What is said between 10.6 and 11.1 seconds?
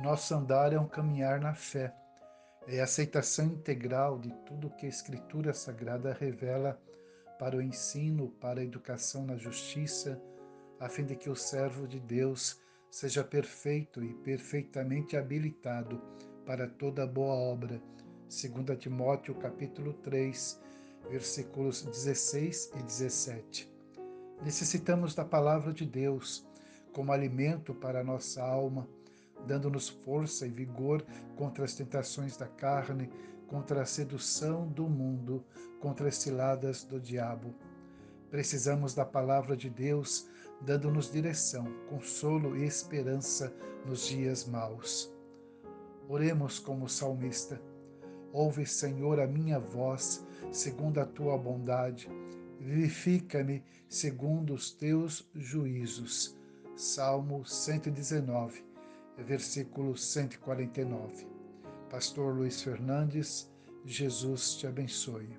a fim